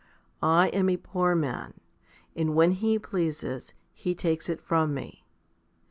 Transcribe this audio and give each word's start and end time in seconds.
I 0.41 0.69
am 0.69 0.89
a 0.89 0.97
poor 0.97 1.35
man, 1.35 1.75
and 2.35 2.55
when 2.55 2.71
He 2.71 2.97
pleases, 2.97 3.75
He 3.93 4.15
takes 4.15 4.49
it 4.49 4.59
from 4.59 4.95
me." 4.95 5.23